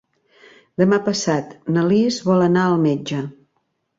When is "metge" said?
2.89-3.23